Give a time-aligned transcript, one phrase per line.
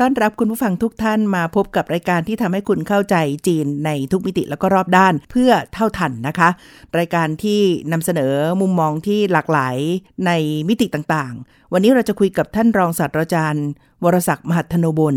[0.00, 6.48] ต้อนรับคุณผู้ฟังทุกท่านมาพบกับรายการที่ทำให้คุณเข้าใจจีนในทุกมิติแล้วก็รอบด้านเพื่อเท่าทันนะคะ
[6.98, 7.60] รายการที่
[7.92, 9.76] นำเสนอมุมมองที่หลากหลาย
[10.26, 10.30] ใน
[10.68, 13.66] มิติต่างๆ วันนี้เราจะคุยกับท่านรองศาสตราจารย์
[14.04, 15.16] วรศักดิ์มหัทโนบล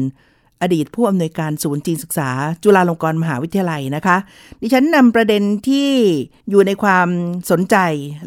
[0.61, 2.29] อดีตผู้อำนวยการศูนย์จีนศึกษา
[2.63, 4.17] จุฬาลงกรณ์มหาวิทยาลัยนะคะ
[4.61, 5.91] ดิฉันนำประเด็นที่
[6.49, 7.07] อยู่ในความ
[7.51, 7.77] สนใจ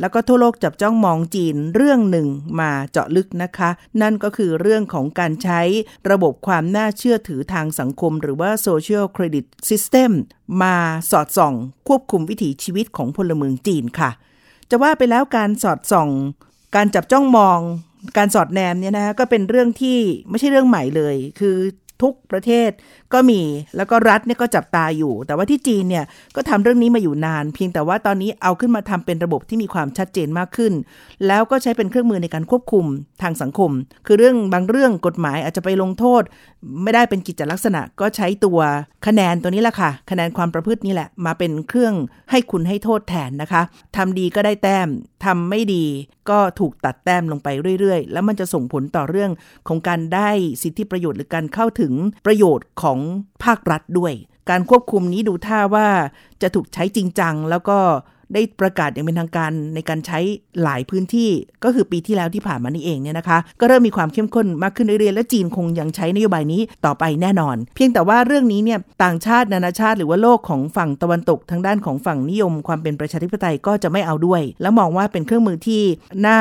[0.00, 2.26] แล้วก็ทั่วโลกจับจ้องมองจีนเรื่องหนึ่ง
[2.60, 3.70] มาเจาะลึกนะคะ
[4.02, 5.60] นั่นก็คือเรื่องของการใช้
[6.10, 10.10] ระบบความน่าเชื่อถือทางสังคม หรือว่า Social Credit System
[10.62, 10.76] มา
[11.10, 11.54] สอดส่อง
[11.88, 14.10] ควบคุมวิถีชีวิตของพลเมืองจีนค่ะ
[14.70, 16.08] จะว่าไปแล้วการสอดส่อง
[16.76, 17.60] การจับจ้องมอง
[18.16, 19.98] การสอดแนมเนี่ยนะคะก็เป็นเรื่องที่
[20.30, 21.56] ไม่ใช่เรื่องใหม่เลย คือ
[22.02, 22.70] ทุกประเทศ
[23.12, 23.40] ก็มี
[23.76, 26.04] แล้วก็รัฐเนี่ยก็จับตาอยู่ แต่ว่าที่จีนเนี่ย
[26.36, 30.72] ก็ทำเรื่องนี้มาอยู่นาน เพียงแต่ว่าตอนนี้เอาขึ้นมาทำเป็นระบบที่มีความชัดเจนมากขึ้น
[31.26, 32.84] แล้วก็ใช้เป็นเครื่องมือในการควบคุม
[33.22, 33.70] ทางสังคม
[34.06, 36.22] คือเรื่องบางเรื่องกฎหมายอาจจะไปลงโทษ
[36.82, 38.58] ไม่ได้เป็นกิจลักษณะก็ใช้ตัว
[39.06, 41.94] คะแนนตัวนี้แหละค่ะ คะแนนความประพฤตินี่แหละมาเป็นเครื่อง
[42.30, 43.62] ให้คุณให้โทษแทนนะคะ
[43.96, 44.88] ทำดีก็ได้แต้ม
[45.24, 45.84] ทำไม่ดี
[46.30, 47.48] ก็ถูกตัดแต้มลงไป
[47.80, 49.30] เรื่อยๆ แล้วมันจะส่งผลต่อเรื่อง
[49.68, 50.30] ของการได้
[50.62, 51.92] สิทธิประโยชน์หรือการเข้าถึง
[52.26, 52.98] ประโยชน์ของ
[53.44, 54.12] ภาครัฐด้วย
[54.50, 55.88] การควบคุมนี้ดูท่าว่า
[56.42, 57.78] จะถูกใช้จริงจังแล้วก็
[58.34, 60.18] ได้ประกาศอย่างเป็นทางการในการใช้
[60.62, 61.30] หลายพื้นที่
[61.64, 75.82] ก็คือปีที่แล้วที่ผ่านมานี่เองเนี่ยนะคะ ก็เริ่มมีความเข้มข้นมากขึ้นเรื่อยๆและจีนคงยังใช้นโยบายนี้ต่อไปแน่นอน เพียงแต่ว่าเรื่องนี้เนี่ยต่างชาตินานาชาติ หรือว่าโลกของฝั่งตะวันตกทางด้านของฝั่งนิยม ความเป็นประชาธิปไตยก็จะไม่เอาด้วย แล้วมองว่าเป็นเครื่องมือที่
[76.26, 76.38] น่า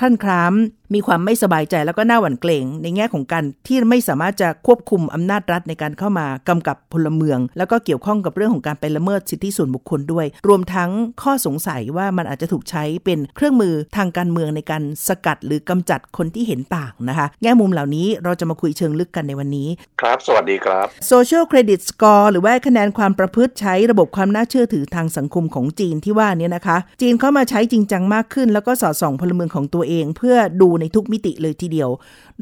[0.00, 0.54] ขั้นคร้าม
[0.94, 10.90] มีความไม่สบายใจแล้วก็น่าหวั่นเกรงในแง่ของการที่ไม่สามารถจะควบคุมอำนาจรัฐในการเข้ามากำกับพลเมือง แล้วก็เกี่ยวข้องกับเรื่องของการไปละเมิดสิทธิส่วนบุคคลด้วย รวมทั้ง
[11.22, 19.68] ข้อสงสัยว่ามันอาจจะถูกใช้เป็นเครื่องมือทางการเมืองในการสกัดหรือกำจัดคนที่เห็นต่างนะคะ แง่มุมเหล่านี้เราจะมาคุยเชิงลึกกันในวันนี้
[20.00, 31.90] ครับ สวัสดีครับ Social Credit Score หรือว่าคะแนนความประพฤติใช้ระบบความน่าเชื่อถือทางสังคมของจีนที่ว่านี้นะคะ จีนเข้ามาใช้จริงจังมากขึ้น แล้วก็สอดส่องพลเมืองของตัวเองเพื่อดูในทุกมิติเลยทีเดียว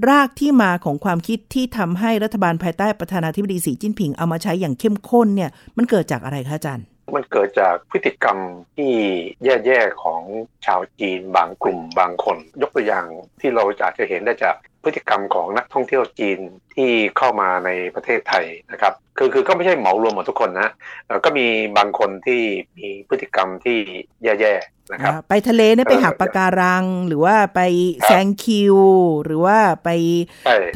[0.09, 8.39] รากที่มาของความคิดที่ทำให้รัฐบาลภายใต้ประธานาธิบดีสีจิ้นผิงเอามาใช้อย่างเข้มข้นเนี่ยมันเกิดจากอะไรคะอาจารย์มันเกิดจากพฤติกรรม
[8.77, 8.93] ที่
[9.45, 10.23] แย่ ๆ ของ
[10.67, 13.06] ชาวจีนบางกลุ่มบางคน ยกตัวอย่าง
[13.41, 14.56] ที่เราอาจจะเห็นได้จาก
[14.87, 16.39] พฤติกรรมของนักท่องเที่ยวจีน
[16.75, 20.71] ที่เข้ามาในประเทศไทยนะครับ คือคือก็ไม่ใช่เหมารวมหมดทุกคนนะ
[21.25, 21.47] ก็มี
[21.79, 22.43] บางคนที่
[22.79, 23.79] มีพฤติกรรมที่
[24.25, 27.61] แย่ๆนะครับ ไปทะเลเนี่ยไปหักปะการัง หรือว่าไป
[28.05, 28.77] แซงคิว
[29.25, 29.89] หรือว่าไป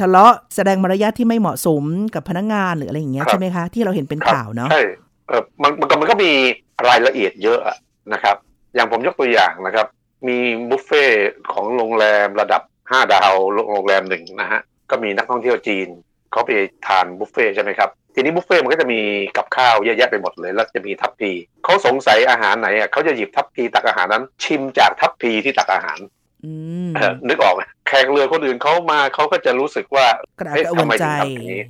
[0.01, 1.83] ทะเลาะแสดงมารยาทที่ไม่เหมาะสม
[2.15, 4.83] กับพนักงานหรืออะไรอย่างเงี้ยใช่ไหมคะที่เราเห็นเป็นข่าวเนาะใช่
[5.27, 6.31] เออมันมันก็มันก็มี
[6.89, 7.59] รายละเอียดเยอะ
[8.13, 8.35] นะครับ
[8.75, 9.87] อย่างผมยกตัวอย่างนะครับ
[10.27, 10.37] มี
[10.69, 11.05] บุฟเฟ่
[11.53, 13.33] ของโรงแรมระดับ ห้าดาว
[13.71, 15.87] โรงแรมหนึ่งนะฮะก็มีนักท่องเที่ยวจีน
[16.31, 16.51] เขาไป
[16.87, 18.99] ทานบุฟเฟ่ใช่ไหมครับทีนี้บุฟเฟ่มันก็จะมี
[19.37, 21.31] กับข้าวเยอะแยะไปหมดเลยแล้วจะมีทัพพี
[21.63, 25.99] เขาสงสัยอาหารไหนอะเขาจะหยิบทัพพีตักอาหารนั้น ชิมจากทัพพีที่ตักอาหาร
[27.27, 30.05] นึกออกไหมแขกเรือคนอื่นเขามาเขาก็จะรู้สึกว่า
[30.53, 31.63] เฮ้ยทำไมถึงทำอย่างนี้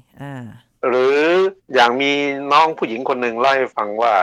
[0.88, 1.18] หรือ
[1.74, 2.12] อย่างมี
[2.52, 4.14] น้องผู้หญิงคนหนึ่งเล่าให้ฟังว่า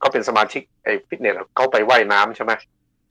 [0.00, 2.52] เขาเป็นสมาชิกไอ้ฟิตเนสเขาไปไว่ายน้ำใช่ไหม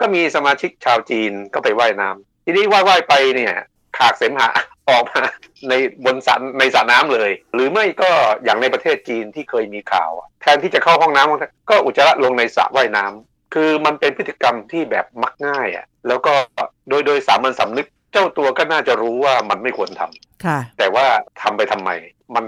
[0.01, 3.53] ก็มีสมาชิกชาวจีนก็ไปไว่ายน้ำ ทีนี้ว่ายว่ายไปเนี่ย
[3.97, 4.49] ขากเสมหะ
[4.89, 5.21] ออกมา
[5.69, 5.73] ใน
[6.05, 8.11] บนสระในสระน้ำเลย หรือไม่ก็
[8.43, 16.33] อย่างในประเทศจีนที่เคยมีข่าว แทนที่จะเข้าห้องน้ำก็อุจจาระลงในสระว่ายน้ำคือมันเป็นพฤติกรรมที่แบบมักง่ายอะแล้วก็
[16.89, 21.05] โดยโดยสามัญสำนึกเจ้าตัวก็น่าจะรู้ว่ามันไม่ควรทำค่ะแต่ว่า
[21.41, 21.89] ทำไปทำไม
[22.35, 22.45] มัน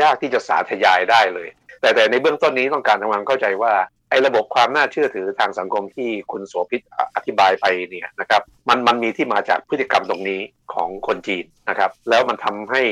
[0.00, 1.48] ยากที่จะสาธยายได้เลย
[1.80, 3.72] แต่แต่ในเบื้องต้นนี้ต้องการทำความเข้าใจว่า
[4.12, 6.82] ไอ้ระบบความน่าเชื่อถือทางสังคมที่คุณโสภิต
[7.16, 10.40] อธิบายไปเนี่ยนะครับมันมันมีที่มาจากพฤติกรรมตรงนี้
[10.74, 12.82] ของคนจีนนะครับ แล้วมันทำให้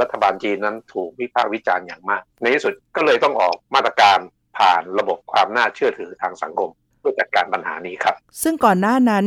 [0.00, 4.18] รัฐบาลจีนนั้นถูกวิพากษ์วิจารณ์อย่างมาก ในที่สุดก็เลยต้องออกมาตรการ
[4.58, 6.70] ผ่านระบบความน่าเชื่อถือทางสังคม
[7.00, 9.26] เพื่อจัดการปัญหานี้ครับ ซึ่งก่อนหน้านั้น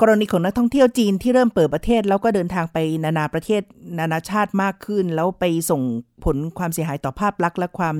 [0.00, 3.62] กรณีของนักท่องเที่ยวจีนที่เริ่มเปิดประเทศ แล้วก็เดินทางไปนานาประเทศ
[3.98, 5.82] นานาชาติมากขึ้น แล้วไปส่ง
[6.24, 7.96] ผลความเสียหายต่อภาพลักษณ์และความ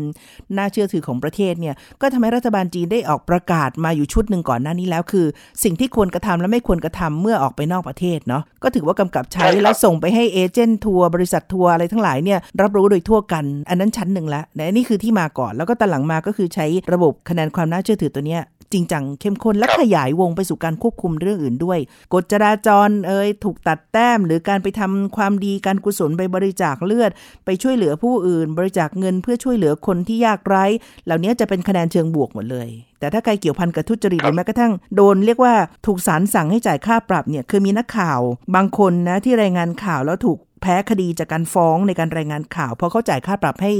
[0.57, 5.27] น่าเชื่อถือของประเทศเนี่ยก็ทำให้รัฐบาลจีนได้ออกประกาศมาอยู่ชุดหนึ่งก่อนหน้านี้แล้วคือ
[5.65, 18.43] สิ่งที่ควรกระทำและไม่ควรกระทำเมื่อออกไปนอกประเทศเนาะก็ถือว่ากำกับใช้แล้วส่งไปให้เอเจนต์ทัวร์บริษัททัวร์อะไรทั้งหลายเนี่ยรับรู้โดยทั่วกัน อันนั้นชั้นหนึ่งละแต่นนี้คือที่มาก่อนแล้วก็ตอนหลังมาก็คือใช้ระบบคะแนนความน่าเชื่อถือตัวเนี้ย
[18.73, 21.79] จริงจังเข้มข้นและขยายวงไปสู่การควบคุมเรื่องอื่นด้วย
[22.15, 27.11] กฎจราจรเอ่ยถูกตัดแต้ม หรือการไปทำความดีการกุศลไปบริจาคเลือด
[27.45, 30.65] ไปช่วยเหลือผู้อื่น บริจาคเงินเพื่อช่วยเหลือคนที่ยากไร้
[31.05, 32.69] เหล่านี้จะเป็นคะแนนเชิงบวกหมดเลย
[33.01, 35.55] แต่ถ้าใครเกี่ยวพันกับทุจริตหรือแม้กระทั่งโดนเรียกว่า
[35.87, 38.21] ถูกศาลสั่งให้จ่ายค่าปรับเนี่ยคือมีนักข่าว
[38.55, 43.73] บางคนนะที่รายงานข่าวแล้วถูก แพ้คดีจากการฟ้องในการรายงานข่าวพอเขาจ่ายค่าปรับให้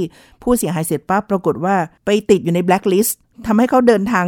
[0.43, 1.75] ผู้เสียหายเสร็จปั๊บปรากฏว่า
[2.05, 4.25] ไปติดอยู่ในแบล็คลิสต์ทำให้เขาเดินทาง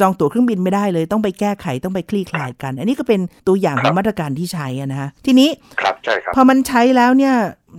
[0.00, 5.48] จองตั๋วเครื่องบินไม่ได้เลย ต้องไปแก้ไขต้องไปคลี่คลายกัน อันนี้ก็เป็นตัวอย่างของมาตรการที่ใช้นะฮะทีนี้
[5.80, 7.34] ครับใช่ครับพอมันใช้แล้วเนี่ย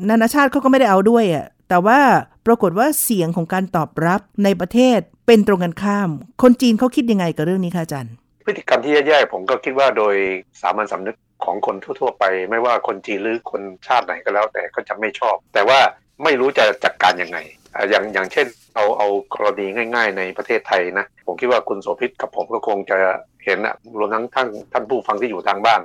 [0.09, 1.99] นานาชาติเขาก็ไม่ได้เอาด้วยอะแต่ว่า
[2.47, 6.09] ปรากฏว่าเสียงของการตอบรับในประเทศเป็นตรงกันข้าม
[6.41, 8.13] คนจีนเขาคิดยังไงกับเรื่องนี้คะอาจารย์
[8.45, 10.15] พฤติกรรมที่แย่ๆผมก็คิดว่าโดย
[10.61, 15.79] สามัญสำนึก ของคนทั่ว ๆ ไป ไม่ว่าคนจีนหรือคนชาติไหนก็แล้ว แต่ก็จะไม่ชอบ แต่ว่า
[16.23, 17.37] ไม่รู้จะจัดการยังไง
[17.75, 19.65] อะอย่างอย่างเช่นเอาเอากรณี
[19.95, 22.97] ง่าย ๆ ในประเทศไทยนะ ผมคิดว่าคุณโสภิตกับผมก็คงจะ
[23.45, 25.81] เห็นนะรวมทั้งท่านท่านผู้ฟังที่อยู่ทางบ้าน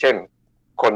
[0.00, 0.14] เช่น
[0.82, 0.94] คน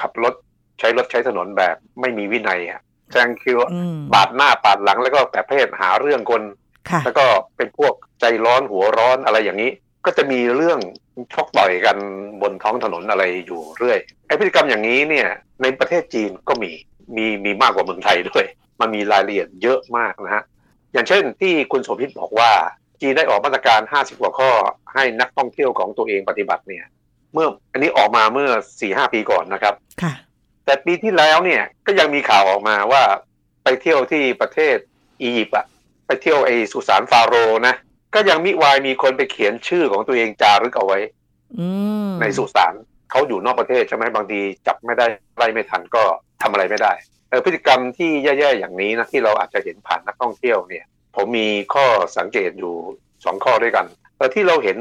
[0.00, 0.34] ขับรถ
[0.78, 2.80] ใช้รถใช้ถนนแบบไม่มีวินัยอะ
[3.12, 6.42] แซงคิวอืมปาดหน้าปาดหลังแล้วก็แบบเพศหาเรื่องคน
[6.90, 7.24] ค่ะแล้วก็
[7.56, 9.70] เป็นพวกใจร้อนหัวร้อนอะไรอย่างนี้
[10.04, 10.78] ก็จะมีเรื่อง
[11.34, 11.96] ชกต่อยกัน
[12.42, 15.28] บนท้องถนนอะไรอยู่เรื่อยไอ้พฤติกรรมอย่างนี้เนี่ย
[15.62, 16.70] ในประเทศจีนก็มี
[17.16, 18.44] มีมีมากกว่าเมืองไทยด้วย
[18.80, 20.44] มันมีรายละเอียดเยอะมากนะฮะ
[20.92, 22.50] อย่างเช่นที่คุณโสภิตบอกว่า
[23.00, 24.50] จีนได้ออกมาตรการ 50 กว่าข้อ
[24.94, 26.84] ให้นักท่องเที่ยวของตัวเองปฏิบัติเนี่ย
[27.32, 28.50] เมื่ออันนี้ออกมาเมื่อ
[28.80, 30.12] 4-5 ปีก่อนนะครับค่ะ
[30.64, 33.02] แต่ปีที่แล้วเนี่ยก็ยังมีข่าวออกมาว่า
[33.64, 34.76] ไปเที่ยวที่ประเทศ
[35.22, 35.66] อียิปต์อะ
[36.06, 37.74] ไปเที่ยวไอสุสานฟาโรห์นะ
[38.14, 40.98] ก็ยังมิวายมีคนไปเขียนชื่อของตัวเองจารึกเอาไว้
[41.58, 41.66] อื
[42.08, 42.74] มในสุสาน
[43.10, 46.02] เขาอยู่นอกประเทศใช่ไหมบางทีจับไม่ได้ไล่ไม่ทันก็
[46.42, 46.92] ทำอะไรไม่ได้
[47.28, 50.84] เออพฤติกรรมที่แย่ๆอย่างนี้นะที่เราอาจจะเห็นผ่านนักท่องเที่ยวเนี่ย
[51.16, 51.86] ผมมีข้อ
[52.18, 52.74] สังเกตอยู่
[53.24, 53.86] สองข้อด้วยกัน
[54.16, 54.78] เออที่เราเห็น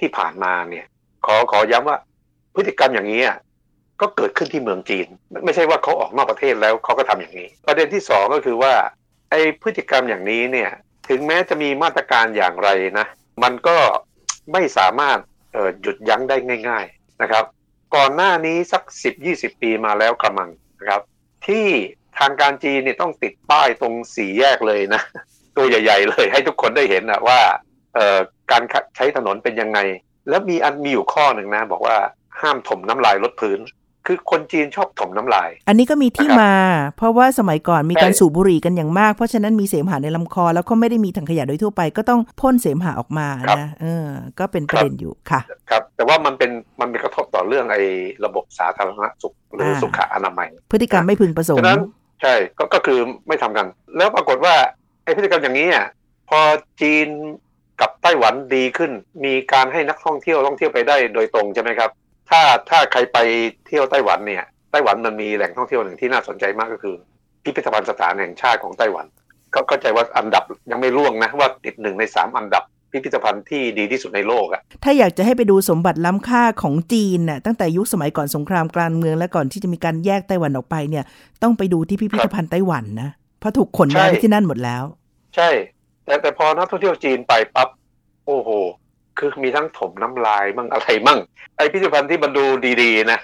[0.00, 0.86] ที่ผ่านมาเนี่ย
[1.26, 1.98] ขอขอย้ำว่า
[2.54, 3.38] พฤติกรรมอย่างนี้อะ
[4.00, 8.72] ก็เกิดขึ้นที่เมืองจีนไม่ไม่ใช่ว่าเขาออกนอกประเทศแล้วเขาก็ทำอย่างนี้ ประเด็นที่สองก็คือว่า
[9.30, 10.70] ไอ้พฤติกรรมอย่างนี้เนี่ย
[11.08, 12.68] ถึงแม้จะมีมาตรการอย่างไร
[12.98, 13.06] นะ
[13.42, 13.78] มันก็
[14.52, 15.18] ไม่สามารถ
[15.52, 16.36] เหยุดยั้งได้
[16.68, 17.44] ง่าย ๆนะครับ
[17.96, 20.50] ก่อนหน้านี้สักสิบยี่สิบปีมาแล้วกระมัง
[20.80, 21.02] นะครับ
[21.46, 21.66] ที่
[22.18, 25.02] ทางการจีนเนี่ยต้องติดป้ายตรงสี่แยกเลยนะ
[25.56, 27.40] ตัวใหญ่ ๆ เลยให้ทุกคนได้เห็นนะว่า
[28.50, 28.62] การ
[28.96, 29.78] ใช้ถนนเป็นยังไง
[30.28, 31.96] แล้วมีอันมีอยู่ข้อหนึ่งนะ บอกว่า
[32.40, 33.58] ห้ามถมน้ำลายลดพื้น
[34.06, 36.54] คือคนจีนชอบถมน้ำลาย อันนี้ก็มีที่นะครับมา
[36.96, 44.08] เพราะว่าสมัยก่อนมีการใช่สูบบุหรี่กันอย่างมาก เพราะฉะนั้นมีเสมหะในลำคอ แล้วก็ไม่ได้มีถังขยะโดยทั่วไป ก็ต้องพ่นเสมหะออกมานะเออ
[44.38, 46.50] ก็เป็นประเด็นอยู่ค่ะ ครับ แต่ว่ามันเป็น
[46.80, 47.82] มันเป็นกระทบต่อเรื่องไอ้
[48.24, 51.82] ระบบสาธารณสุขหรืออาสุขอนามัย พฤติกรรมไม่พึงประสงฉะค์นั้น
[52.22, 52.98] ใช่ก็ก็คือ
[53.28, 53.66] ไม่ทำกัน
[53.96, 54.54] แล้วปรากฏว่า
[55.04, 55.86] ไอ้พฤติกรรมอย่างนี้อะ
[56.28, 56.40] พอ
[56.80, 57.08] จีน
[57.80, 58.90] กับไต้หวันดีขึ้น
[59.24, 61.90] มีการให้นักท่องเที่ยวท่องเที่ยวไปได้โดยตรงใช่ไหมครับ
[62.30, 62.40] ถ้า
[62.70, 63.18] ถ้าใครไป
[63.66, 66.96] เที่ยวไต้หวันเนี่ยไต้หวันมันมีแหล่งท่องเที่ยวหนึ่งที่น่าสนใจมากก็คือ
[67.44, 69.06] พิพิธภัณฑ์สถานแห่งชาติของไต้หวัน
[69.54, 72.62] ก็เข้าใจว่าอันดับยังไม่ล่วงนะว่าติดหนึ่งในสามอันดับ
[72.92, 81.04] พิพิธภัณฑ์ที่ดีที่สุดในโลกอะถ้าอยากจะให้ไปดูสมบัติล้ำค่าของจีนน่ะตั้งแต่ยุคสมัยก่อนสงครามกลางเมืองและก่อนที่จะมีการแยกไต้หวันออกไปเนี่ย
[81.42, 83.10] ต้องไปดูที่พิพิธภัณฑ์ไต้หวันนะ
[83.40, 84.82] เพราะถูกขนย้ายไปที่นั่นหมดแล้ว
[85.36, 85.48] ใช่
[86.04, 87.68] แต่แต่พอนักท่องเที่ยวจีนไปปั๊บ
[88.26, 88.48] โอ้โห
[89.18, 91.18] คือมีทั้งถมน้ำลายมั่งอะไรมั่ง
[91.56, 92.44] ไอพิพิธภัณฑ์ที่มันดู
[92.82, 93.20] ดีๆ นะ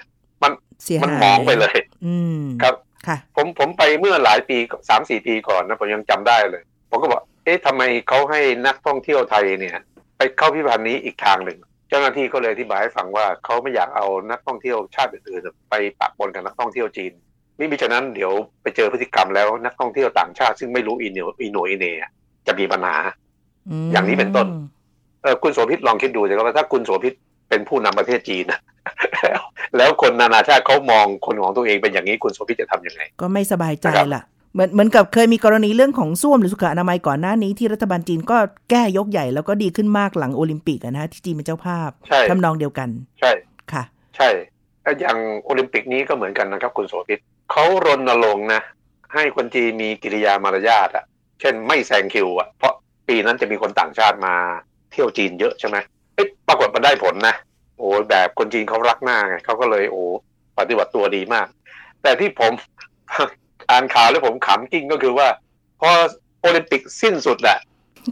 [0.83, 2.75] เสียมันหายมองไปเลย อืมครับ
[3.07, 4.57] ค่ะ ผมผมไปเมื่อหลายปี
[4.89, 9.75] สามสี่ปีก่อนนะผมยังจำได้เลย ผมก็บอกเอ๊ะทำไมเขาให้นักท่องเที่ยวไทยเนี่ย
[10.17, 11.59] ไปเข้าพิพิธภัณฑ์นี้อีกทางหนึ่ง
[11.89, 17.11] เจ้าหน้าที่ก็เลยอธิบายให้ฟังว่าเขาไม่อยากเอานักท่องเที่ยวชาติอื่นๆไปปะปนกับนักท่องเที่ยวจีน
[17.59, 18.31] มิมิฉะนั้นเดี๋ยว
[18.61, 21.93] ไปเจอพฤติกรรมแล้วนักท่องเที่ยวต่างชาติ ซึ่งไม่รู้อีโหนอีโหนอีเหน่
[22.47, 22.95] จะมีปัญหา
[23.85, 24.65] มอย่างนี้เป็นต้นเออ
[25.43, 27.13] คุณโสภิตลองคิดดูสิครับว่าถ้าคุณโสภิต
[27.49, 28.59] เป็นผู้นำประเทศจีนนะ
[29.21, 29.41] แล้ว
[29.77, 38.37] แล้วคนนานาชาติเขามองคนของตัวเองเป็นอย่างนี้คุณโสภิตจะทำยังไง ก็ไม่สบายใจนะครับล่ะเหมือนเหมือนกับเคยมีกรณีเรื่องของส้วมหรือสุขอนามัยก่อนหน้านี้ที่รัฐบาลจีนก็
[38.69, 42.89] แก้ยกใหญ่แล้วก็ดีขึ้นมากหลังโอลิมปิกอะนะที่จีนเป็นเจ้าภาพใช่ทำนองเดียวกัน
[43.19, 43.31] ใช่
[43.71, 43.83] ค่ะ
[44.15, 44.29] ใช่
[44.83, 47.19] แล้วอย่างโอลิมปิกนี้ก็เหมือนกันนะครับ คุณโสภิต
[47.51, 48.61] เขารณรงค์นะ
[49.13, 51.05] ให้คนจีนมีกิริยามารยาทอะ
[51.39, 52.73] เช่นไม่แซงคิวอะเพราะ
[53.07, 54.35] ปีนั้นจะมีคนต่างชาติมา
[54.93, 55.77] เที่ยวจีนเยอะใช่ไหม
[56.15, 57.35] เอ๊ะปรากฏมันได้ผลนะ
[57.77, 60.03] โอ้อ้แบบคนจีนเขารักหน้าไงเขาก็เลยโอ้
[60.59, 61.47] ปฏิบัติตัวดีมาก
[62.03, 62.51] แต่ที่ผม
[63.69, 65.27] อ่านข่าวแล้วผมขำกิ้งก็คือว่า
[65.81, 65.89] พอ
[66.41, 67.57] โอลิมปิกสิ้นสุดอะ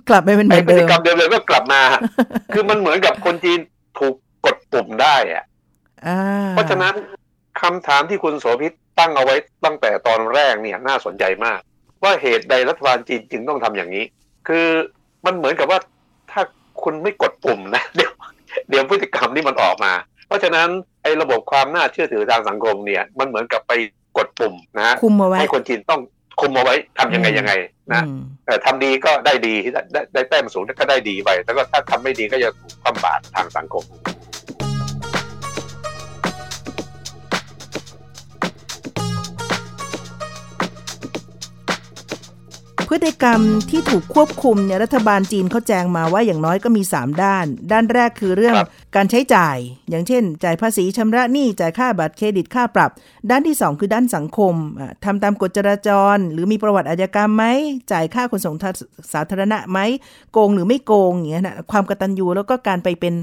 [0.09, 1.81] กลับไปเป็นเหมือนเดิมกรรมเดิมเลยก็กลับมา
[2.53, 3.59] คือมันเหมือนกับคนจีน
[3.99, 5.43] ถูกกดปุ่มได้อะ
[6.51, 6.93] เพราะฉะนั้น
[7.61, 9.35] คำถามที่คุณโสภิตตั้งเอาไว้
[9.65, 11.59] ตั้งแต่ตอนแรกเนี่ยน่าสนใจมาก
[12.03, 14.05] ว่าเหตุใดรัฐบาลจีนจึงต้องทำอย่างนี้
[14.47, 14.67] คือ
[15.25, 15.89] มันเหมือนกับว่าถ้า
[16.85, 18.11] คุณไม่กดปุ่มนะเดี๋ยว
[18.69, 19.93] เดี๋ยวพฤติกรรมนี่มันออกมา
[20.27, 20.67] เพราะฉะนั้น
[21.03, 23.73] ไอ้ระบบความน่าเชื่อถือทางสังคมเนี่ย มันเหมือนกับไป
[24.17, 26.01] กดปุ่มนะคุมเอาไว้ให้คนจีนต้อง
[26.41, 27.53] คุมเอาไว้ทำยังไงยังไง
[27.93, 28.01] นะ
[28.45, 29.53] แต่ทำดีก็ได้ดี
[29.93, 33.83] ได้ได้แต้มสูงก็ได้ดีไปแล้วก็ถ้าทำไม่ดีก็จะถูกคว่ำบาตรทางสังคม
[42.93, 48.55] พฤติกรรมที่ถูกควบคุมเนี่ยรัฐบาลจีนเขาแจ้งมาว่าอย่างน้อยก็มี 3 ด้าน ด้านแรกคือเรื่อง
[48.95, 49.57] การใช้จ่าย
[49.89, 52.91] อย่างเช่น จ่ายภาษีชำระหนี้จ่ายค่าบัตรเครดิตค่าปรับ
[53.29, 54.53] ด้านที่ 2 คือด้านสังคม
[55.05, 57.45] ทำตามกฎจราจร หรือมีประวัติอาชญากรรมไหม
[57.91, 58.55] จ่ายค่าขนส่ง
[59.13, 59.79] สาธารณะไหม
[60.31, 63.13] โกงหรือไม่โกงอย่างเงี้ยนะความกตัญญูแล้วก็การไปเป็น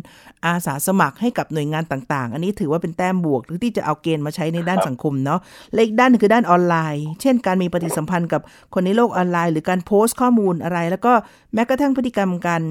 [0.46, 5.40] อาสาสมัครให้กับหน่วยงานต่างๆ อันนี้ถือว่าเป็นแต้มบวก หรือที่จะเอาเกณฑ์มาใช้ในด้านสังคมเนาะ
[5.72, 8.40] และอีกด้านคือด้านออนไลน์ เช่น การมีปฏิสัมพันธ์กับ
[8.74, 11.12] คนในโลกออนไลน์ หรือการโพสต์ข้อมูลอะไร แล้วก็
[11.54, 12.62] แม้กระทั่งพฤติกรรมการ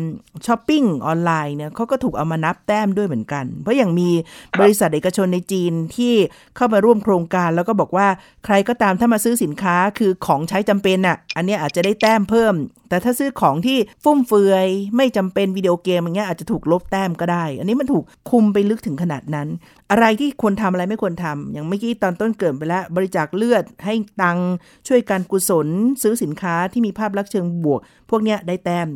[0.45, 4.09] ช้อปปิ้งออนไลน์เนี่ยเขาก็ถูกเอามานับแต้มด้วยเหมือนกัน เพราะอย่างมี
[4.59, 6.13] บริษัทเอกชนในจีนที่
[6.55, 8.07] เข้ามาร่วมโครงการแล้วก็บอกว่า
[8.45, 12.55] ใครก็ตามถ้ามาซื้อสินค้าคือของใช้จำเป็นอะ อันนี้อาจจะได้แต้มเพิ่ม
[12.89, 14.67] แต่ถ้าซื้อของที่ฟุ่มเฟือย
[14.97, 19.47] ไม่จำเป็นวิดีโอเกมอย่างเงี้ยอาจจะถูกลบแต้มก็ได้ อันนี้มันถูกคุมไปลึกถึงขนาดนั้น
[19.91, 24.37] อะไรที่ควรทำอะไรไม่ควรทำอย่างเมื่อกี้ตอนต้นเกิดไปแล้ว บริจาคเลือดให้ตัง
[24.87, 25.67] ช่วยการกุศล
[26.03, 28.87] ซื้อสินค้าที่มีภาพลักษณ์เชิงบวก พวกเนี้ยได้แต้ม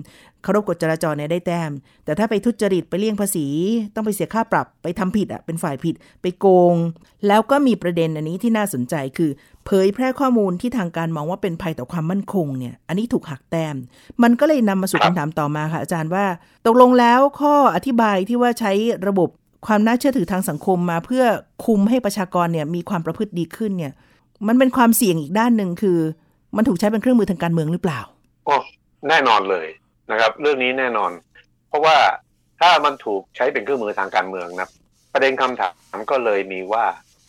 [0.44, 1.72] เคารพกฎจราจรเนี่ยได้แต้ม
[2.06, 3.48] แต่ถ้าไปทุจริตไปเลี่ยงภาษี
[3.96, 6.76] ต้องไปเสียค่าปรับไปทำผิดอะเป็นฝ่ายผิด ไปโกง
[7.28, 9.32] แล้วก็มีประเด็นอันนี้ที่น่าสนใจคือ
[9.66, 13.76] เผยแพร่ข้อมูลที่ทางการมองว่าเป็นภัยต่อความมั่นคงเนี่ยอันนี้ถูกหักแต้ม
[14.24, 16.26] มันก็เลยนำมาสู่คำถามต่อมาค่ะ อาจารย์ว่า
[16.66, 18.72] ตกลงแล้วข้ออธิบายที่ว่าใช้
[19.08, 19.30] ระบบ
[19.68, 21.24] ความน่าเชื่อถือทางสังคมมาเพื่อ
[21.66, 23.94] คุมให้ประชากรเนี่ยมีความประพฤติดีขึ้นเนี่ย
[24.48, 26.00] มันเป็นความเสี่ยงอีกด้านหนึ่งคือ
[26.56, 28.00] มันถูกใช้เป็นเครื่องมือทางการเมืองหรือเปล่า
[28.46, 28.56] โอ้
[29.08, 29.68] แน่นอนเลย
[30.12, 31.12] นะครับ เรื่องนี้แน่นอน
[31.70, 31.98] เพราะว่า
[32.62, 34.70] ถ้ามันถูกใช้เป็นเครื่องมือทางการเมืองนะ
[35.14, 36.86] ประเด็นคำถามก็เลยมีว่า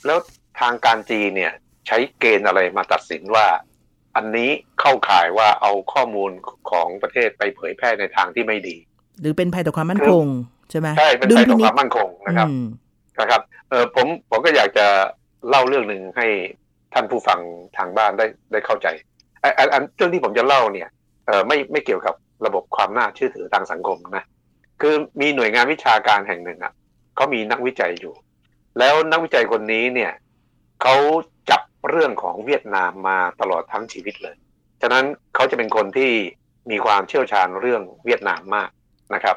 [0.06, 0.18] แล้ว
[0.60, 1.52] ทางการจีนเนี่ย
[1.86, 3.46] ใช้เกณฑ์อะไรมาตัดสินว่า
[4.16, 6.30] อันนี้เข้าข่ายว่าเอาข้อมูล
[6.70, 8.76] ของประเทศไปเผยแพร่ในทางที่ไม่ดี
[9.20, 10.24] หรือเป็นภัยต่อความมั่นคง
[10.70, 12.48] ใช่ไหมใช่เป็นภัยต่อความมั่นคงนะครับ
[13.20, 14.86] นะครับเออผมผมก็อยากจะ
[15.48, 16.26] เล่าเรื่องหนึ่งให้
[16.94, 17.40] ท่านผู้ฟัง
[17.78, 18.86] ทางบ้านได้ได้เข้าใจ
[19.58, 20.88] อันอันเรื่องที่ผมจะเล่าเนี่ย
[21.26, 22.14] เออไม่ไม่เกี่ยวกับ
[22.46, 24.24] ระบบความน่าเชื่อถือทางสังคมนะ
[24.80, 26.72] คือมีหน่วยงานวิชาการแห่งหนึ่งอะ
[27.16, 28.14] เขามีนักวิจัยอยู่
[28.78, 30.12] แล้วนักวิจัยคนนี้เนี่ย
[30.82, 30.94] เขา
[31.50, 34.36] จับเรื่องของเวียดนามมาตลอดทั้งชีวิตเลย
[34.82, 36.12] ฉะนั้นเขาจะเป็นคนที่
[36.70, 38.70] มีความเชี่ยวชาญเรื่องเวียดนามมาก
[39.14, 39.36] นะครับ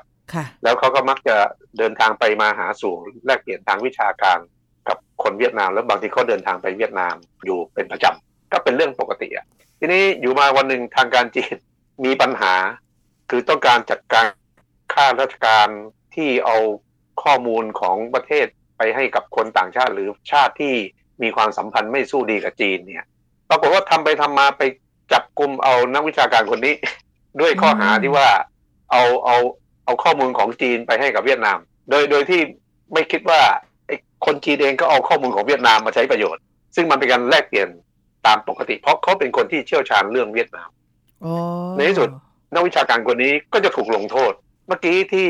[0.64, 1.36] แล้วเขาก็มักจะ
[1.78, 2.94] เดินทางไปมาหาสู่
[3.26, 4.40] แลกเปลี่ยนทางวิชาการ
[4.88, 9.46] กับคนเวียดนาม แล้วบางทีเขาเดินทางไปเวียดนามอยู่เป็นประจำก็เป็นเรื่องปกติอะ
[9.80, 11.56] ทีนี้อยู่มาวันหนึ่งทางการจีน
[12.06, 12.54] มีปัญหา
[13.30, 14.26] คือต้องการจัดการ
[14.94, 15.68] ข้าราชการ
[16.16, 16.58] ที่เอา
[17.24, 18.46] ข้อมูลของประเทศ
[18.78, 20.74] ไปให้กับคนต่างชาติ หรือชาติที่
[21.22, 23.08] มีความสัมพันธ์ไม่สู้ดีกับจีนเนี่ย
[23.50, 24.64] ปรากฏว่าทำไปทำมาไป
[25.14, 26.76] จับกลุ่มเอานักวิชาการคนนี้
[27.42, 28.28] ด้วยข้อหาที่ว่า
[28.92, 29.38] เอาเอา
[29.86, 31.58] เอาข้อมูลของจีนไปให้กับเวียดนาม
[31.90, 32.42] โดยโดยที่
[32.94, 33.42] ไม่คิดว่า
[33.88, 36.42] ไอ้คนจีนเองก็เอาข้อมูลของเวียดนามมาใช้ประโยชน์
[36.76, 37.70] ซึ่งมันเป็นการแลกเปลี่ยน
[38.26, 40.70] ตามปกติ เพราะเขาเป็นคนที่เชี่ยวชาญเรื่องเวียดนาม
[41.76, 42.10] ในที่สุด
[42.56, 44.34] นักวิชาการคนนี้ก็จะถูกลงโทษ
[44.68, 45.28] เมื่อกี้ที่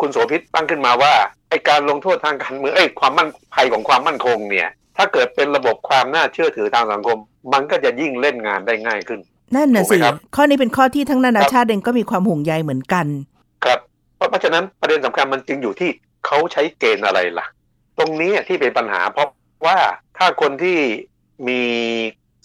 [0.00, 1.12] คุณโสภิตตั้งขึ้นมาว่า
[1.50, 7.18] ไอการลงโทษทางการเมืองไอความมั่นภัยของความมั่นคงเนี่ยถ้าเกิดเป็นระบบความน่าเชื่อถือทางสังคม
[7.52, 9.20] มันก็จะยิ่งเล่นงานได้ง่ายขึ้น
[9.54, 9.96] นั่นน่ะสิ
[10.34, 13.06] ข้อนี้เป็นข้อที่ทั้งนานาชาติเองก็มีความห่วงใยเหมือนกัน
[13.64, 13.78] ครับ
[14.16, 15.90] เพราะฉะนั้นประเด็นสำคัญมันจึงอยู่ที่
[16.26, 17.46] เขาใช้เกณฑ์อะไรล่ะ
[17.98, 19.28] ตรงนี้ที่เป็นปัญหาเพราะ
[19.66, 19.78] ว่า
[20.18, 20.78] ถ้าคนที่
[21.48, 21.60] มี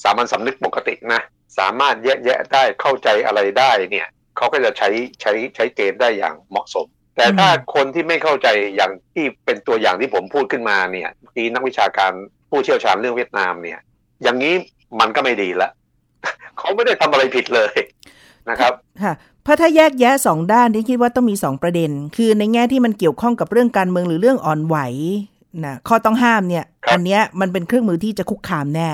[0.04, 1.22] สามัญสำนึกปกตินะ
[1.58, 4.89] สามารถแยกแยะได้เข้าใจอะไรได้เนี่ยเขาก็จะใช้
[5.22, 12.12] ใช้ใช้เกณฑ์ได้อย่างเหมาะสม แต่ถ้าคนที่ไม่เข้าใจอย่างที่เป็นตัวอย่างที่ผมพูดขึ้นมาเนี่ยที่นักวิชาการ
[12.50, 13.79] ผู้เชี่ยวชาญเรื่องเวียดนามเนี่ย
[14.24, 14.55] อย่างนี้
[15.00, 15.70] มันก็ไม่ดีละ
[16.58, 17.74] เขาไม่ได้ทำอะไรผิดเลย
[18.50, 24.77] นะครับค่ะเพราะถ้าแยกแยะสองด้านที่คิดว่าต้องมีสองประเด็น คือในแง่ที่มันเกี่ยวข้องกับเรื่องการเมืองหรือเรื่องอ่อนไหว
[25.65, 28.89] นะข้อต้องห้ามเนี่ย อันเนี้ยมันเป็นเครื่องมือที่จะคุกคามแน่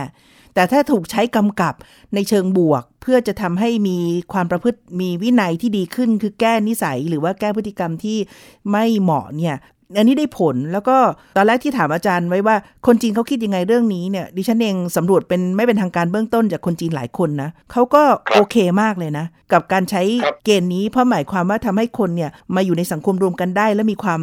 [0.57, 1.75] แต่ถ้าถูกใช้กำกับ
[2.15, 3.97] ในเชิงบวก เพื่อจะทำให้มี
[4.33, 8.17] ความประพฤติมีวินัยที่ดีขึ้น คือแก้นิสัยหรือว่าแก้พฤติกรรมที่
[8.71, 9.55] ไม่เหมาะเนี่ย
[9.97, 10.97] อันนี้ได้ผลแล้วก็
[11.37, 20.01] ตอนแรกที่ถามอาจารย์ไว้ว่าคนจีนเขาคิดยังไงเรื่องนี้เนี่ยดิฉันเองสำรวจเป็นไม่เป็นทางการเบื้องต้นจากคนจีนหลายคนนะเขาก็โอเคมากเลยนะ กับการใช้
[20.45, 24.21] เกณฑ์นี้เพราะหมายความว่าทำให้คนเนี่ยมาอยู่ในสังคมรวมกันได้ และมีความ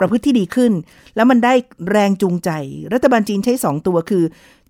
[0.00, 0.72] ประพฤติที่ดีขึ้น
[1.16, 1.54] แล้วมันได้
[1.90, 2.50] แรงจูงใจ
[2.92, 4.24] รัฐบาลจีนใช้ 2 ตัวคือ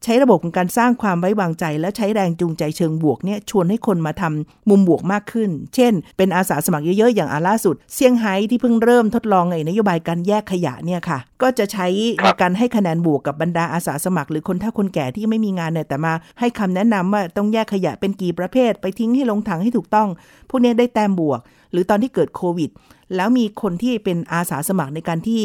[0.05, 11.87] ใช้ระบบของการสร้างความไว้วางใจ และใช้แรงจูงใจเชิงบวกเนี่ยชวนให้คนมาทำมุมบวกมากขึ้น เช่น เป็นอาสาสมัครเยอะๆ อย่างอาล่าสุดเซี่ยงไฮ้ที่เพิ่งเริ่มทดลองไอ้นโยบายการแยกขยะเนี่ยค่ะ ก็จะใช้
[12.23, 20.09] ในการให้คะแนนบวกกับบรรดาอาสาสมัคร หรือคนถ้าคนแก่ที่ไม่มีงานเนี่ยแต่มาให้คำแนะนำว่าต้องแยกขยะเป็นกี่ประเภท ไปทิ้งให้ลงถังให้ถูกต้อง
[20.51, 21.41] พวกนี้ได้แต้มบวก
[21.73, 22.71] หรือตอนที่เกิดโควิด
[23.17, 25.43] แล้วมีคนที่เป็นอาสาสมัครในการที่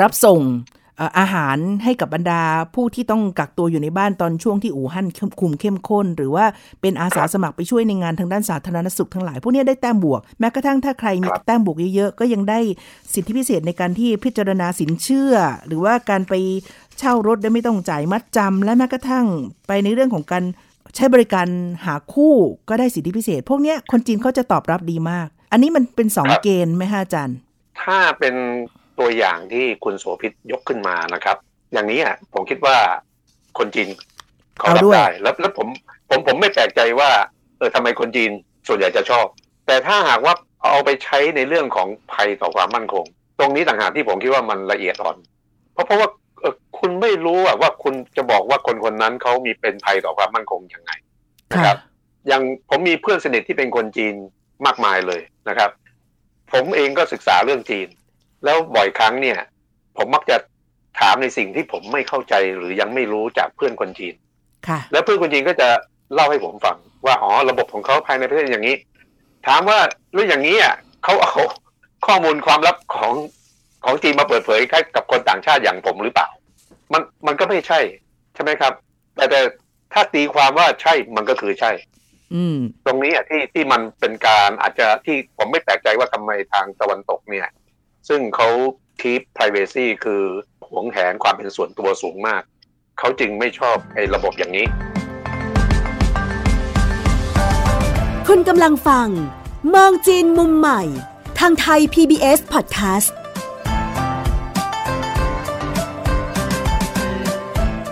[0.00, 0.40] รับส่ง
[1.18, 2.42] อาหารให้กับบรรดา
[2.74, 5.06] ผู้ที่ต้องกักตัวอยู่ในบ้านตอนช่วงที่อู่ฮั่น
[5.40, 6.44] คุมเข้มข้น หรือว่า
[6.80, 12.58] เป็นอาสาสมัครไปช่วยในงานทางด้านสาธารณสุขทั้งหลาย พวกนี้ได้แต้มบวก แม้กระทั่งถ้าใครมีแต้มบวกเยอะๆ ก็ยังได้
[13.12, 15.34] สิทธิพิเศษในการที่พิจารณาสินเชื่อ
[15.66, 16.34] หรือว่าการไป
[16.98, 19.26] เช่ารถได้ไม่ต้องจ่ายมัดจำและแม้กระทั่ง
[19.66, 20.44] ไปในเรื่องของการ
[20.96, 21.48] ใช้บริการ
[21.84, 22.34] หาคู่
[22.68, 27.36] ก็ได้สิทธิพิเศษ พวกนี้คนจีนเขาจะตอบรับดีมาก อันนี้มันเป็นสองเกณฑ์ไหมฮะอาจารย์
[27.82, 28.34] ถ้าเป็น
[28.98, 31.36] ตัวอย่างที่คุณโสภิตยกขึ้นมานะครับ
[31.72, 32.76] อย่างนี้อะผมคิดว่า
[33.58, 33.88] คนจีน
[34.58, 35.68] เขารับได้แล้วแล้วผม
[36.08, 37.10] ผมผมไม่แปลกใจว่า
[37.58, 38.30] เออทำไมคนจีน
[38.68, 39.26] ส่วนใหญ่จะชอบ
[39.66, 40.34] แต่ถ้าหากว่า
[40.70, 43.04] เอาไปใช้ในเรื่องของภัยต่อความมั่นคง
[43.38, 45.16] ตรงนี้ต่างหากที่ผมคิดว่ามันละเอียดอ่อน
[45.72, 46.08] เพราะเพราะว่า
[46.40, 50.90] เออคุณไม่รู้อะว่าคุณจะบอกว่าคนคนนั้นเขามีเป็นภัยต่อความมั่นคงยังไง
[51.50, 51.78] นะครับ
[52.26, 54.14] อย่างผมมีเพื่อนสนิทที่เป็นคนจีน
[54.66, 55.70] มากมายเลยนะครับ
[56.52, 57.88] ผมเองก็ศึกษาเรื่องจีน
[58.44, 59.38] แล้วบ่อยครั้งเนี่ย
[59.96, 60.36] ผมมักจะ
[61.00, 64.14] ถามในสิ่งที่ผมไม่เข้าใจหรือยังไม่รู้จากเพื่อนคนจีน
[64.68, 65.68] ค่ะ แล้วเพื่อนคนจีนก็จะ
[66.14, 68.76] เล่าให้ผมฟัง ว่าอ๋อระบบของเขาภายในประเทศอย่างนี้
[69.46, 69.78] ถามว่า
[70.14, 70.74] เรื่องอย่างนี้อะ
[71.04, 71.34] เขาเอา
[72.06, 73.12] ข้อมูลความลับของ
[73.84, 74.60] ของจีนมาเปิดเผย
[74.94, 76.28] กับคนต่างชาติอย่างผมหรือเปล่า
[76.92, 77.80] มันมันก็ไม่ใช่
[78.34, 78.72] ใช่ไหมครับ
[79.16, 79.40] แต่แต่
[79.92, 81.70] ถ้าตีความว่าใช่มันก็คือใช่
[82.34, 87.48] อืมตรงนี้อะที่ที่มันเป็นการอาจจะที่ผมไม่แปลกใจว่าทำไมทางตะวันตกเนี่ย
[88.08, 88.48] ซึ่งเขา
[89.00, 90.22] คีป privacy คือ
[90.68, 92.42] หวงแหนความเป็นส่วนตัวสูงมาก
[92.98, 94.66] เขาจึงไม่ชอบไอ้ระบบอย่างนี้
[98.28, 99.08] คุณกำลังฟัง
[99.74, 100.82] มองจีนมุมใหม่
[101.38, 103.08] ทางไทย PBS Podcast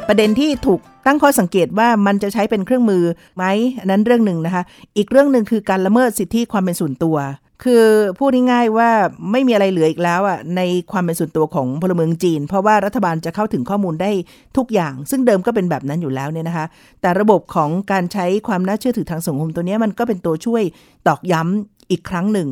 [0.08, 3.02] ประเด็นที่ถูกตั้งข้อสังเกตว่ามันจะใช้เป็นเครื่องมือ
[3.36, 3.44] ไหม
[3.80, 4.62] อันนั้นเรื่องหนึ่งนะคะ
[4.96, 7.16] อีกเรื่องหนึ่งคือการละเมิดสิทธิความเป็นส่วนตัว
[7.64, 7.84] คือ
[8.18, 8.90] พูดง่ายๆว่า
[9.32, 10.60] ไม่มีอะไรเหลืออีกแล้วอะใน
[10.92, 14.10] ความเป็นส่วนตัวของพลเมืองจีน เพราะว่ารัฐบาลจะเข้าถึงข้อมูลได้
[14.56, 16.66] ทุกอย่าง ซึ่งเดิมก็เป็นแบบนั้นอยู่แล้วเนี่ยนะคะ
[17.00, 20.62] แต่ระบบของการใช้ความน่าเชื่อถือทางสังคมตัวนี้มันก็เป็นตัวช่วย
[21.06, 22.48] ตอกย้ำอีกครั้งหนึ่ง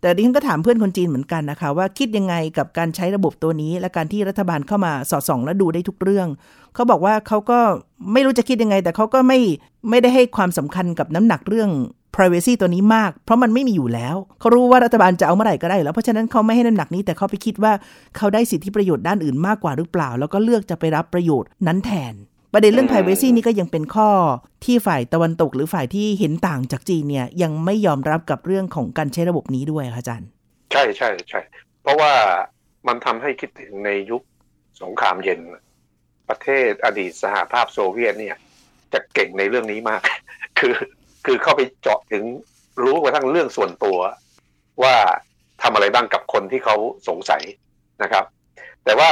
[0.00, 6.28] แต่ดิฉันก็ถามเพื่อนคนจีนเหมือนกันนะคะ ว่าคิดยังไงกับการใช้ระบบตัวนี้ และการที่รัฐบาลเข้ามาสอดส่อง และดูได้ทุกเรื่อง
[6.74, 7.60] เขาบอกว่าเขาก็
[8.12, 9.38] ไม่รู้จะคิดยังไง แต่เขาก็ไม่
[9.90, 11.70] ไม่ได้ให้ความสำคัญกับน้ำหนักเรื่อง
[12.16, 17.72] privacy ตัวนี้มาก เพราะมันไม่มีอยู่แล้ว เขารู้ว่ารัฐบาลจะเอาเมื่อไหร่ก็ได้แล้ว เพราะฉะนั้นเขาไม่ให้น้ำหนักนี้ แต่เขาไปคิดว่า
[18.16, 22.14] เขาได้สิทธิประโยชน์ด้านอื่นมากกว่าหรือเปล่า แล้วก็เลือกจะไปรับประโยชน์นั้นแทน
[22.52, 24.10] ประเด็นเรื่อง privacy นี่ก็ยังเป็นข้อ
[24.64, 30.28] ที่ฝ่ายตะวันตกหรือฝ่ายที่เห็นต่างจากจีนเนี่ยยังไม่ยอมรับกับเรื่องของการใช้ระบบนี้ด้วยค่ะอาจารย์
[30.72, 31.40] ใช่ใช่ใช่
[31.82, 32.12] เพราะว่า
[32.88, 34.22] มันทำให้คิดถึงในยุค
[34.82, 35.40] สงครามเย็น
[36.28, 38.36] ประเทศอดีตสหภาพโซเวียตเนี่ย
[38.92, 40.02] จะเก่งในเรื่องนี้มาก
[40.58, 40.74] คือ
[41.30, 42.24] คือเข้าไปเจาะถึง
[42.82, 43.98] รู้กระทั่งเรื่องส่วนตัว
[44.82, 44.94] ว่า
[45.62, 46.76] ทำอะไรบ้างกับคนที่เขา
[47.08, 47.42] สงสัย
[48.02, 48.24] นะครับ
[48.84, 49.10] แต่ว่า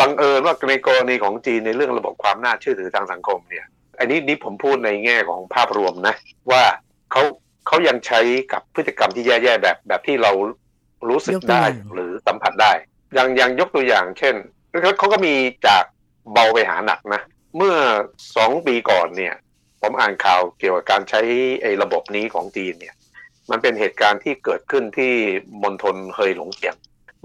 [0.00, 3.66] บังเอิญว่าในกรณีของจีนในเรื่องระบบความน่าเชื่อถือทางสังคมเนี่ย
[3.98, 6.14] อันนี้นี่ผมพูดในแง่ของภาพรวมนะ
[6.50, 6.62] ว่า
[7.12, 7.22] เขา
[7.66, 8.20] เขายังใช้
[8.52, 10.32] กับพฤติกรรมที่แย่ๆแบบแบบที่เรา
[11.08, 12.72] รู้สึกได้หรือสัมผัสได้
[13.14, 14.34] อย่างอย่างยกตัวอย่าง เช่น
[14.98, 15.34] เขาก็มี
[15.66, 15.84] จาก
[16.32, 17.20] เบาไปหาหนักนะ
[17.56, 17.76] เมื่อ
[18.36, 19.34] สองปีก่อนเนี่ย
[19.86, 21.20] ผมอ่านข่าวเกี่ยวกับการใช้
[21.62, 22.94] ไอ้ระบบนี้ของจีนเนี่ย
[23.50, 25.12] มันเป็นเหตุการณ์ที่เกิดขึ้นที่
[25.62, 26.76] มณฑลเฮยหลงเจียง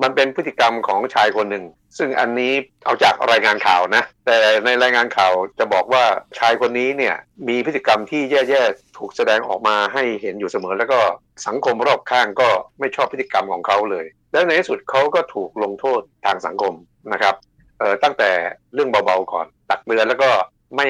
[0.04, 1.66] มันเป็นพฤติกรรมของชายคนหนึ่ง
[1.98, 2.54] ซึ่งอันนี้
[2.86, 6.04] เอาจากรายงานข่าวนะ แต่ในรายงานข่าวจะบอกว่า
[6.40, 7.16] ชายคนนี้เนี่ย
[7.48, 11.00] มีพฤติกรรมที่แย่ๆถูกแสดงออกมาให้เห็นอยู่เสมอ แล้วก็
[11.48, 16.74] สังคมรอบข้างก็ไม่ชอบพฤติกรรมของเขาเลย แล้วในที่สุดเขาก็ถูกลงโทษทางสังคม
[17.14, 17.36] นะครับ
[17.80, 18.30] เอ่อตั้งแต่
[18.74, 20.30] เรื่องเบาๆก่อนตักเตือนแล้วก็
[20.76, 20.86] ไม่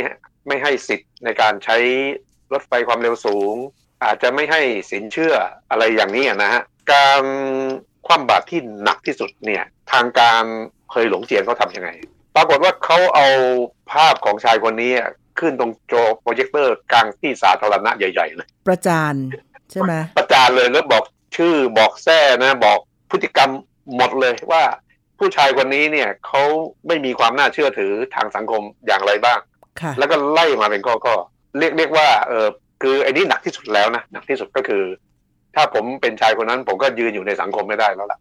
[0.47, 1.77] ไม่ให้สิทธิ์ในการใช้
[2.53, 3.55] รถไฟความเร็วสูง
[4.03, 5.35] อาจจะไม่ให้สินเชื่อ
[5.69, 6.61] อะไรอย่างนี้นะฮะ
[6.93, 7.23] การ
[8.05, 10.43] คว่ำบาตรที่หนักที่สุดเนี่ยทางการ
[10.91, 11.89] เคยหลงเจียนเขาทำยังไง
[12.35, 13.27] ปรากฏว่าเขาเอา
[13.91, 14.93] ภาพของชายคนนี้
[15.39, 19.15] ขึ้นตรงโจโปรเจคเตอร์กลางที่สาธารณะใหญ่ๆเลยประจาน
[19.71, 21.03] ใช่ไหมประจานเลยแล้วบอก
[21.37, 22.79] ชื่อบอกแท้นะบอก
[23.11, 23.51] พฤติกรรม
[23.95, 24.63] หมดเลยว่า
[25.19, 26.43] ผู้ชายคนนี้เนี่ยเขา
[26.87, 29.50] ไม่มีความน่าเชื่อถือทางสังคมอย่างไรบ้างค่ะ
[29.99, 31.15] แล้วก็ไล่มาเป็นข้อข้อ
[31.57, 32.47] เรียกเรียกว่าเออ
[32.81, 34.83] คือไอ้นี่หนักที่สุดแล้วนะหนักที่สุดก็คือ
[35.55, 38.19] ถ้าผมเป็นชายคนนั้น ผมก็ยืนอยู่ในสังคมไม่ได้แล้วล่ะ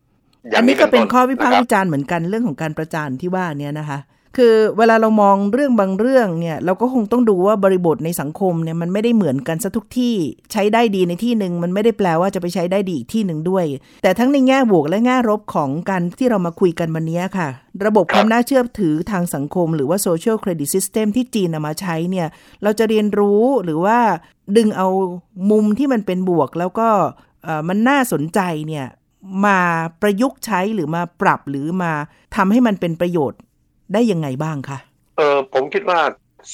[0.52, 3.98] ย่าอังนนี้ก็เป็นต้ข้อวิพากษ์นะควิรับจารณ์เหมือนกันเรื่องของการประจานที่ว่าเนี่ยนะคะ
[4.36, 10.14] คือเวลาเรามองเรื่องบางเรื่องเนี่ยเราก็คงต้องดูว่าบริบทในสังคมเนี่ยมันไม่ได้เหมือนกันซะทุกที่
[10.52, 13.64] ใช้ได้ดีในที่หนึ่งมันไม่ได้แปลว่าจะไปใช้ได้ดีอีกที่หนึ่งด้วย
[14.02, 17.48] แต่ทั้งในแง่บวกและแง่ลบของการที่เรามาคุยกันวันนี้ค่ะ
[17.86, 22.28] ระบบความน่าเชื่อถือทางสังคม หรือว่า social credit system ที่จีนนำมาใช้เนี่ย
[22.62, 23.98] เราจะเรียนรู้หรือว่า
[24.56, 24.88] ดึงเอา
[25.50, 26.88] มุมที่มันเป็นบวกแล้วก็
[27.68, 28.86] มันน่าสนใจเนี่ย
[29.46, 29.58] มา
[30.02, 31.92] ประยุกต์ใช้หรือมาปรับหรือมา
[32.36, 33.40] ทำให้มันเป็นประโยชน์
[33.92, 34.78] ได้ยังไงบ้างคะ
[35.16, 35.98] เออผมคิดว่า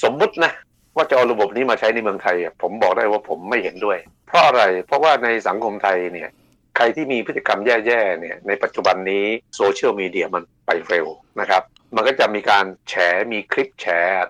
[0.03, 0.53] สมมุตินะ
[0.97, 6.29] ว่าจะเอาระบบนี้มาใช้ในเมืองไทยอะผมบอกได้ว่าผมไม่เห็นด้วย เพราะอะไรเพราะว่าในสังคมไทยเนี่ย
[6.77, 9.25] ใครที่มีพฤติกรรมแย่ๆเนี่ยในปัจจุบันนี้
[9.57, 11.07] โซเชียลมีเดียมันไปเร็ว
[11.41, 11.63] นะครับ
[11.95, 12.95] มันก็จะมีการแฉ
[13.33, 13.87] มีคลิปแฉ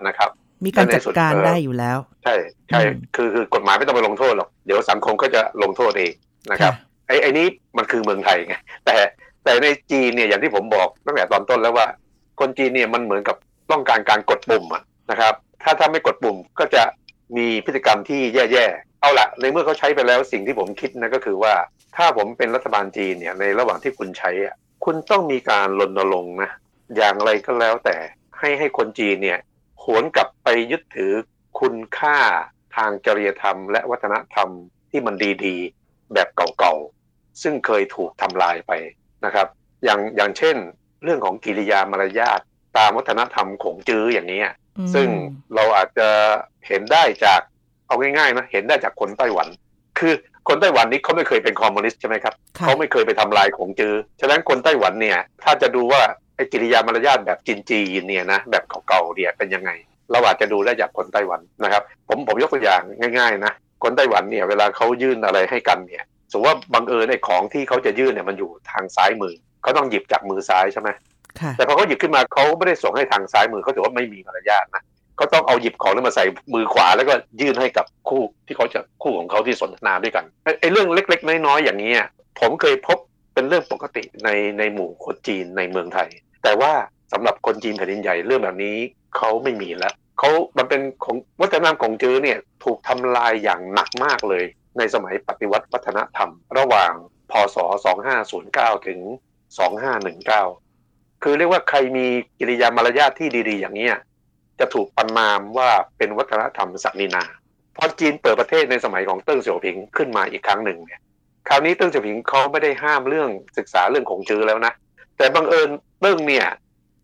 [0.07, 0.29] นะครับ
[0.65, 2.35] มีการจัดการในสุดเอ่อได้อยู่แล้ว ใช่
[2.69, 6.13] ใช่อืมคือคือกฎหมายไม่ต้องไปลงโทษหรอกเดี๋ยวสังคมก็จะลงโทษเอง
[6.51, 6.73] นะครับ
[7.07, 8.95] ไอ้ไอ้นี้มันคือเมืองไทยไงแต่
[9.43, 11.87] แต่ในจีนเนี่ยอย่างที่ผมบอกตั้งแต่ตอนต้นแล้วว่า
[12.39, 13.37] คนจีนเนี่ยมันเหมือนกับ
[13.71, 14.65] ต้องการการกดปุ่ม
[15.11, 16.83] นะครับ ถ้าถ้าไม่กดปุ่มก็จะ
[17.37, 21.53] มีพฤติกรรมที่แย่ๆ เอาละในเมื่อเขาใช้ไปแล้วสิ่งที่ผมคิดนะก็คือว่า
[21.95, 26.51] ถ้าผมเป็นรัฐบาลจีนเนี่ยในระหว่างที่คุณใช้อะคุณต้องมีการรณรงค์นะ
[26.97, 27.97] อย่างไรก็แล้วแต่
[28.39, 29.39] ให้ให้คนจีนเนี่ย
[29.83, 31.13] หวนกลับไปยึดถือ
[31.59, 32.17] คุณค่า
[32.75, 34.49] ทางจริยธรรม และวัฒนธรรม
[34.91, 36.27] ที่มันดีๆ แบบ
[36.59, 38.71] เก่าๆ ซึ่งเคยถูกทำลายไป
[39.25, 39.47] นะครับ
[39.83, 40.55] อย่างอย่างเช่น
[41.03, 42.39] เรื่องของกิริยามารยาท
[42.77, 44.41] ตามวัฒนธรรมของจื้ออย่างนี้
[44.77, 45.07] อืมซึ่ง
[45.55, 46.07] เราอาจจะ
[46.67, 47.41] เห็นได้จาก
[47.87, 49.47] เอาง่ายๆนะเห็นได้จากคนไต้หวัน
[49.99, 50.13] คือ
[50.47, 56.01] คนไต้หวันนี้เขาไม่เคยเป็นคอมมิวนิสต์ใช่ไหมครับค่ะเขาไม่เคยไปทำลายของจื้อฉะนั้นคนไต้หวันเนี่ย ถ้าจะดูว่า
[56.35, 59.71] ไอ้กิริยามารยาทแบบจีนจีนๆเนี่ยนะแบบเก่าๆเนี่ยเป็นยังไง
[60.11, 62.81] เราอาจจะดูได้จากคนไต้หวันนะครับ ผมผมยกตัวอย่าง
[63.17, 70.89] ง่ายๆนะคนไต้หวันเนี่ยเวลาเขายื่นอะไรให้กันเนี่ยสมมติว่าบังเอิญในของที่เขาจะยื่นเนี่ยมันอยู่ทางซ้ายมือ เขาต้องหยิบจากมือซ้ายใช่ไหม
[71.39, 74.83] ค่ะแต่พอเขาหยิบขึ้นมาเขาไม่ได้ส่งให้ทางซ้ายมือเขาถือว่าไม่มีมารยาทนะ
[75.17, 82.07] เขาต้องเอาหยิบของนั้นมาใส่มือขวาแล้วก็ยื่นให้กับคู่ที่เขาจะคู่ของเขาที่สนทนาด้วยกันไอ้ไอ้เรื่องเล็ก ๆ น้อยๆอย่างนี้ย
[82.39, 82.97] ผมเคยพบ
[83.33, 86.09] เป็นเรื่องปกติในในหมู่คนจีนในเมืองไทย
[86.43, 86.71] แต่ว่า
[87.13, 88.77] สำหรับคนจีนแผ่นดินใหญ่เรื่องแบบนี้
[89.17, 94.43] เขาไม่มีแล้วเขามันเป็นของวัฒนธรรมขงจื้อเนี่ยถูกทำลายอย่างหนักมากเลย
[94.77, 96.93] ในสมัยปฏิวัติวัฒนธรรม ระหว่าง
[97.31, 97.57] พศ
[98.21, 98.99] 2509 ถึง
[99.55, 102.05] 2519คือเรียกว่าใครมี
[102.39, 103.95] กิริยามารยาทที่ดี ๆ อย่างเนี้ย
[104.59, 107.23] จะถูกประณามว่าเป็นวัฒนธรรมศักดินา
[107.75, 111.01] พอจีนเปิดประเทศในสมัยของเติ้งเสี่ยวผิงขึ้นมาอีกครั้งหนึ่งเนี่ย
[111.47, 114.73] คราวนี้เติ้งเสี่ยวผิงเขาไม่ได้ห้ามเรื่องศึกษาเรื่องขงจื้อแล้วนะ
[115.17, 115.69] แต่บังเอิญ
[116.01, 116.47] เติ้งเนี่ย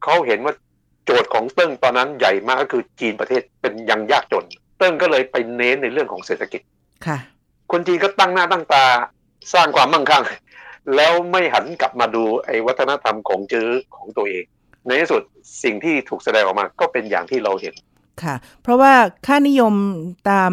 [0.03, 0.53] เขาเห็นว่า
[1.05, 4.45] โจทย์ของเติ้งตอนนั้นใหญ่มากก็คือจีนประเทศเป็นยังยากจน
[4.77, 6.61] เติ้งก็เลยไปเน้นในเรื่องของเศรษฐกิจ
[7.05, 7.17] ค่ะ
[7.71, 8.85] คนจีนก็ตั้งหน้าตั้งตา
[9.53, 10.23] สร้างความมั่งคั่ง
[10.95, 14.43] แล้วไม่หันกลับมาดูไอ้วัฒนธรรมขงจื้อของตัวเอง
[14.87, 15.21] ในที่สุด
[15.63, 17.75] สิ่งที่ถูกแสดงออกมาก็เป็นอย่างที่เราเห็น
[18.23, 18.93] ค่ะ เพราะว่า
[19.27, 19.73] ค่านิยม
[20.29, 20.51] ตาม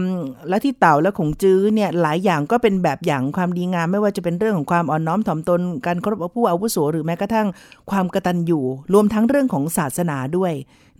[0.50, 7.48] ลัทธิเต๋าและขงจื้อเนี่ยหลายอย่างก็เป็นแบบอย่างความดีงาม ไม่ว่าจะเป็นเรื่องของความอ่อนน้อมถ่อมตน การเคารพผู้อาวุโสหรือแม้กระทั่ง
[7.90, 8.60] ความกตัญญู
[8.94, 10.52] รวมทั้งเรื่องของศาสนาด้วย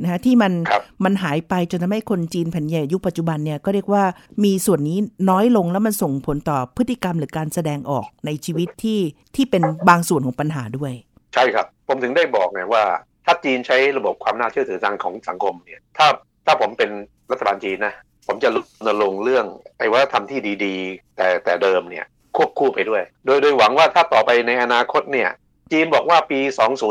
[0.02, 4.04] นะคะที่มันครับมันหายไปจนทำให้คนจีนแผ่นใหญ่ยุคปัจจุบันเนี่ยก็เรียกว่า
[4.44, 4.98] มีส่วนนี้
[5.30, 9.00] น้อยลงแล้วมันส่งผลต่อพฤติกรรมหรือการแสดงออกในชีวิตที่
[9.36, 10.92] ที่เป็นบางส่วนของปัญหาด้วย
[11.34, 12.84] ใช่ครับ ผมถึงได้บอกไงว่า
[13.26, 16.06] ถ้าจีนใช้ระบบความน่าเชื่อถือทางของสังคมเนี่ยถ้า
[16.50, 16.90] ถ้าผมเป็น
[17.32, 17.94] รัฐบาลจีนนะ
[18.26, 18.58] ผมจะร
[18.88, 19.46] ณรงค์เรื่อง
[19.78, 25.30] ไอ้วัฒนธรรมที่ดีๆ แต่แต่เดิมเนี่ยควบคู่ไปด้วย โดยโดยหวังว่าถ้าต่อไปในอนาคตเนี่ย
[25.72, 26.40] จีนบอกว่าปี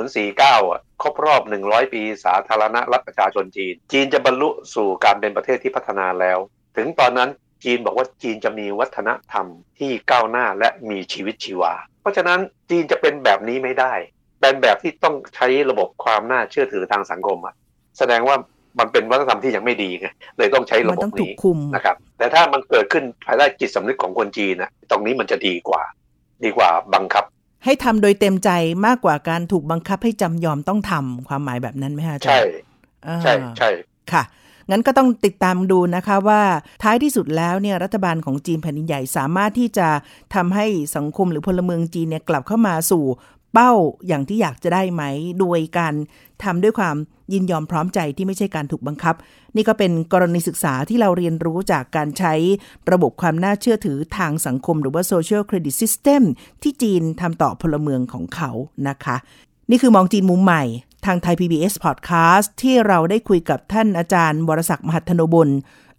[0.10, 6.38] 2049อะครบรอบ 100 ปีสาธารณรัฐประชาชนจีน จีนจะบรรลุสู่การเป็นประเทศที่พัฒนาแล้ว
[6.78, 7.30] ถึงตอนนั้น
[7.64, 9.46] จีนบอกว่าจีนจะมีวัฒนธรรม
[9.80, 13.94] ที่ก้าวหน้าและมีชีวิตชีวา เพราะฉะนั้นจีนจะเป็นแบบนี้ไม่ได้
[14.42, 17.56] เป็นแบบที่ต้องใช้ระบบความน่าเชื่อถือทางสังคมอะ
[17.98, 18.36] แสดงว่า
[18.80, 25.82] มันเป็นวัฒนธรรมที่ยังไม่ดีไงเลยต้องใช้ระมันบบต้องถูกนี้คุมนะครับ แต่ถ้ามันเกิดขึ้นภายใต้จิตสำนึกของคนจีนนะตรงนี้มันจะดีกว่า
[26.44, 27.24] ดีกว่าบังคับ
[27.66, 28.50] ให้ทำโดยเต็มใจ
[28.86, 32.52] มากกว่าการถูกบังคับให้จำยอมต้องทำความหมายแบบนั้นไหมฮะอาจารใช่ย์
[33.08, 33.70] อ่าใช่ใช่
[34.12, 34.24] ค่ะ
[34.72, 36.42] งั้นก็ต้องติดตามดูนะคะว่า
[36.84, 39.88] ท้ายที่สุดแล้วเนี่ยรัฐบาลของจีนแผ่นดินใหญ่สามารถที่จะ
[40.36, 40.66] ทำให้
[40.96, 43.04] สังคมหรือพลเมืองจีนเนี่ยกลับเข้ามาสู่
[43.54, 43.72] เป้า
[44.08, 45.04] อย่างที่อยากจะได้ไหม
[45.40, 45.94] โดยการ
[46.44, 46.96] ทำด้วยความ
[47.34, 49.16] ยินยอมพร้อมใจที่ไม่ใช่การถูกบังคับ
[49.56, 52.34] นี่ก็เป็นกรณีศึกษาที่เราเรียนรู้จากการใช้
[52.92, 56.24] ระบบความน่าเชื่อถือทางสังคมหรือว่า social credit system
[56.64, 58.52] ที่จีนทำต่อพลเมืองของเขา
[58.88, 59.16] นะคะ
[59.70, 60.64] นี่คือมองจีนมุมใหม่
[61.06, 65.50] ทาง Thai PBS Podcast ที่เราได้คุยกับท่านอาจารย์วรศักดิ์มหัทธโนบล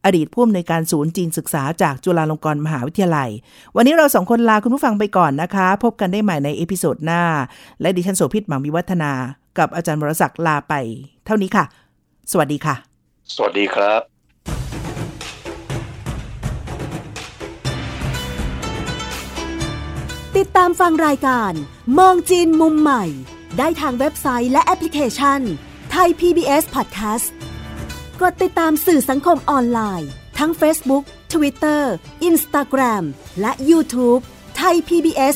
[0.05, 3.31] อดีตผู้อำนวยการศูนย์จีนศึกษาจากจุฬาลงกรณ์มหาวิทยาลัย
[3.77, 7.23] วันนี้เราสองคนลาคุณผู้ฟังไปก่อนนะคะ พบกันได้ใหม่ใน episode หน้า
[7.81, 9.13] และดิฉันโสภิตหวังวิวัฒนา
[9.59, 10.75] กับอาจารย์วรศักดิ์ลาไป
[11.27, 11.65] เท่านี้ค่ะ
[12.33, 12.75] สวัสดีค่ะ
[13.35, 14.01] สวัสดีครับ
[20.37, 21.53] ติดตามฟังรายการ
[21.99, 23.05] มองจีนมุมใหม่
[23.59, 25.41] ได้ทางเว็บไซต์และแอปพลิเคชัน
[25.91, 27.29] ไทย PBS Podcast
[28.23, 31.83] กดติดตามสื่อสังคมออนไลน์ ทั้ง Facebook Twitter
[32.29, 33.05] Instagram
[33.41, 34.21] และ YouTube
[34.57, 35.35] ไทย PBS